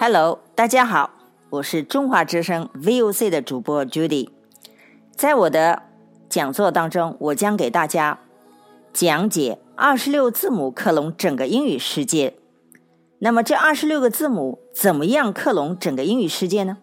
[0.00, 1.10] Hello，大家好，
[1.50, 4.28] 我是中华之声 VOC 的主播 Judy。
[5.16, 5.82] 在我的
[6.28, 8.20] 讲座当中，我将给大家
[8.92, 12.36] 讲解二十六字母克隆整个英语世界。
[13.18, 16.78] 那么这二十六个字母怎么样克隆整个英语世界呢？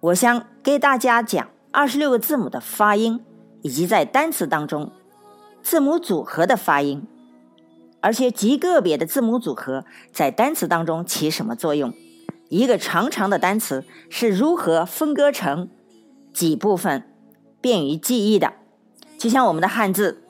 [0.00, 3.22] 我想给大家讲二十六个字母的发音，
[3.60, 4.90] 以及在单词当中
[5.62, 7.06] 字母组合的发音，
[8.00, 11.92] 而且极个别的字母组合在单词当中起什么作用？
[12.48, 15.68] 一个长长的单词是如何分割成
[16.32, 17.02] 几部分，
[17.60, 18.52] 便于记忆的？
[19.18, 20.22] 就像我们的汉字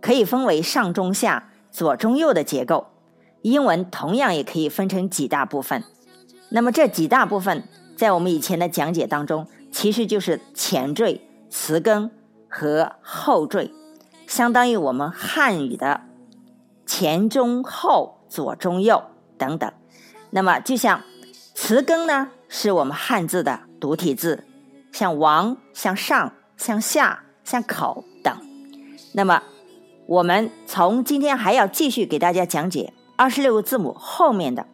[0.00, 2.86] 可以分为上中下、左中右的结构。
[3.42, 5.82] 英文同样也可以分成几大部分，
[6.50, 7.64] 那么这几大部分
[7.96, 11.20] 在我们以前的讲解当中，其实就是前缀、
[11.50, 12.10] 词根
[12.48, 13.72] 和后缀，
[14.28, 16.02] 相当于我们汉语的
[16.86, 19.02] 前中后、左中右
[19.36, 19.72] 等等。
[20.30, 21.02] 那么就像
[21.64, 24.42] 词根呢，是我们汉字的独体字，
[24.90, 28.36] 像王、像上、像下、像口等。
[29.12, 29.44] 那么
[30.06, 32.92] 我们从今天还要继续给大家讲解。
[33.14, 34.66] 二十六个字母后面的。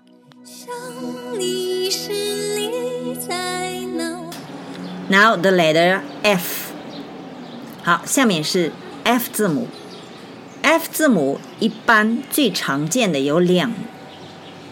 [5.10, 6.72] Now the letter F。
[7.82, 8.72] 好，下面是
[9.04, 9.68] F 字母。
[10.62, 13.74] F 字母一般最常见的有两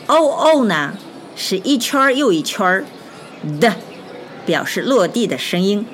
[0.07, 0.97] ，O O 呢
[1.35, 2.83] 是一圈又一圈
[3.61, 3.75] 的，
[4.47, 5.85] 表示落地的声音。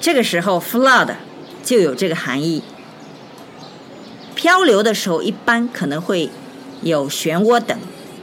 [0.00, 1.14] 这个时候 flood
[1.68, 2.62] 就有这个含义。
[4.34, 6.30] 漂流的时候一般可能会
[6.80, 7.78] 有漩涡等，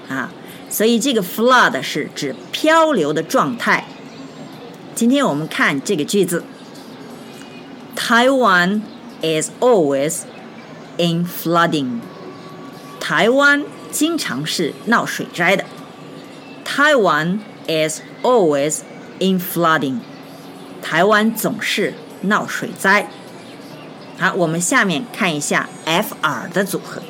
[0.09, 0.31] 啊，
[0.67, 3.85] 所以这个 flood 是指漂流的状态。
[4.95, 6.43] 今天我们看这个句子
[7.95, 8.81] ：Taiwan
[9.21, 10.21] is always
[10.97, 11.99] in flooding。
[12.99, 15.65] 台湾经常是闹水灾的。
[16.65, 18.79] Taiwan is always
[19.19, 19.99] in flooding。
[20.81, 23.07] 台湾总是闹水灾。
[24.17, 27.01] 好，我们下面看一下 F R 的组合。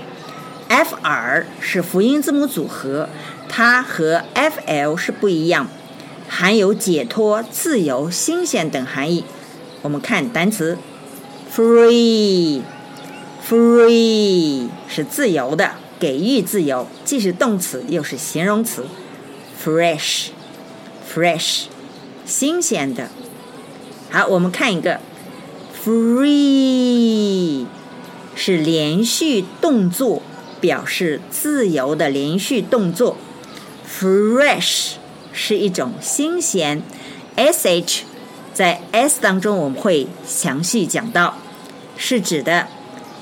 [0.67, 3.07] F R 是辅音字母组合，
[3.47, 5.67] 它和 F L 是不一样。
[6.27, 9.23] 含有解脱、自由、新鲜等含义。
[9.83, 10.79] 我们看单词
[11.55, 12.63] ，free，free
[14.87, 18.87] 是自由的，给予自由，既是动词又是形容词。
[19.63, 21.65] fresh，fresh
[22.25, 23.09] 新鲜的。
[24.09, 24.99] 好，我们看一个
[25.85, 27.65] ，free
[28.35, 30.21] 是连续动作，
[30.59, 33.15] 表示自由的连续动作。
[33.87, 34.93] fresh。
[35.37, 36.81] 是一种新鲜
[37.35, 38.03] ，sh
[38.53, 41.35] 在 s 当中我们会详细讲到，
[41.97, 42.69] 是指的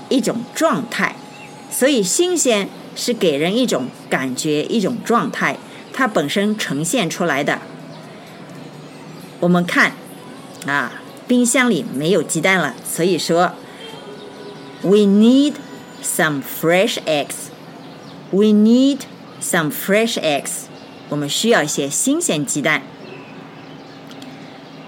[0.10, 1.16] 一种状态，
[1.72, 5.58] 所以新鲜是给人一种感觉、一种状态，
[5.92, 7.62] 它本身呈现出来的。
[9.40, 9.94] 我们看
[10.68, 13.53] 啊，冰箱里没有鸡蛋了，所以说，
[14.83, 15.55] we need
[16.03, 17.49] some fresh eggs.
[18.31, 19.01] We need
[19.43, 20.67] some fresh eggs.
[21.09, 22.83] 我们需要一些新鲜鸡蛋。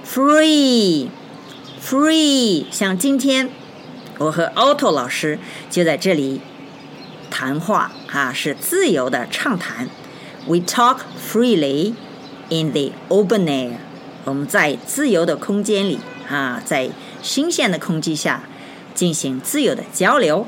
[0.07, 1.07] Free，free，
[2.71, 3.49] 像今天
[4.19, 5.39] 我和 Otto 老师
[5.71, 6.41] 就在这里
[7.31, 9.89] 谈话，哈，是自由的畅谈。
[10.47, 11.95] We talk freely
[12.49, 13.77] in the open air。
[14.25, 16.90] 我们在自由的空间里， 啊，在
[17.22, 18.44] 新鲜的空气下，
[18.94, 20.48] 进行自由的交流。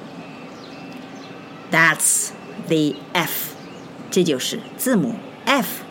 [1.71, 2.29] That's
[2.67, 3.53] the F，
[4.09, 5.15] 这就是字母
[5.45, 5.83] F。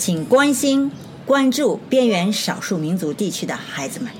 [0.00, 0.90] 请关心、
[1.26, 4.10] 关注边缘少数民族地区的孩子们。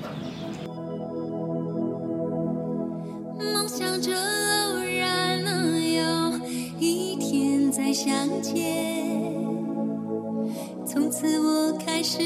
[3.39, 6.39] 梦想着偶然能有
[6.79, 9.33] 一天再相见，
[10.85, 12.19] 从此我开始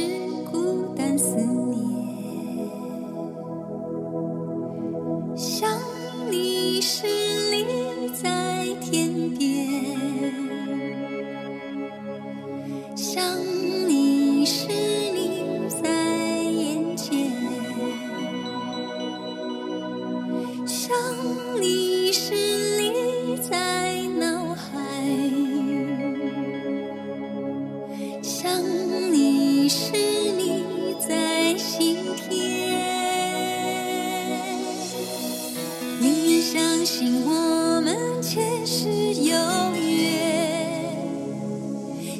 [36.85, 39.35] 信我们前世有
[39.73, 40.95] 约，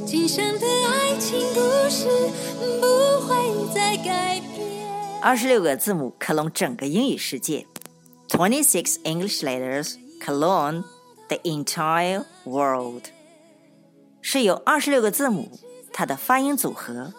[0.07, 2.07] 今生的爱情故事
[2.81, 5.21] 不会再改变。
[5.21, 7.67] 二十六个字母克隆整个英语世界
[8.27, 10.83] ，twenty-six English letters clone
[11.27, 13.03] the entire world，
[14.19, 15.51] 是由二十六个字母
[15.93, 17.13] 它的发音组合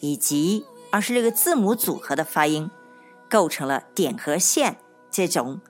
[0.00, 2.70] 以及二十六个字母组合的发音
[3.30, 4.76] 构成了点和线
[5.10, 5.62] 这种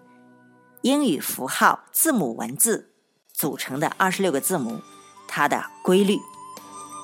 [0.82, 2.90] 英语符号字母文字
[3.32, 4.80] 组成的二十六个字母，
[5.28, 6.16] 它的规律。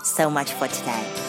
[0.02, 1.25] So much for today.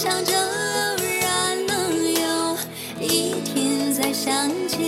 [0.00, 2.56] 想着偶然能有
[3.00, 4.78] 一天再相见，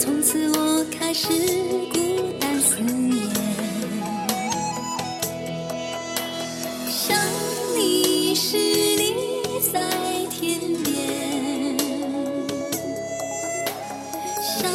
[0.00, 1.28] 从此我开始
[1.92, 3.28] 孤单思念。
[6.90, 7.16] 想
[7.76, 9.14] 你时，你
[9.72, 9.78] 在
[10.32, 11.78] 天边；
[14.42, 14.68] 想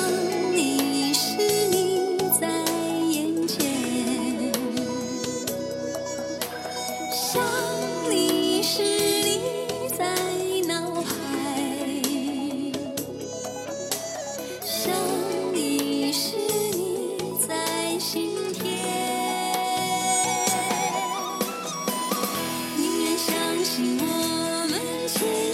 [0.55, 1.35] 你时，
[1.69, 2.47] 你在
[3.11, 3.59] 眼前；
[7.11, 7.43] 想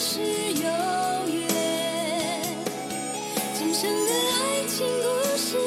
[0.07, 0.21] 前世
[0.61, 0.67] 有
[1.33, 1.35] 约，
[3.57, 5.03] 今生的爱情故
[5.35, 5.57] 事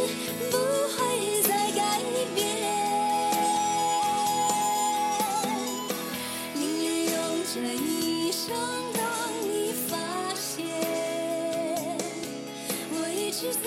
[0.48, 0.56] 不
[0.94, 0.96] 会
[1.42, 1.82] 再改
[2.36, 2.38] 变。
[6.54, 7.16] 宁愿用
[7.52, 8.46] 这一生
[8.92, 9.02] 等
[9.42, 9.90] 你发
[10.36, 10.64] 现，
[12.92, 13.66] 我一直在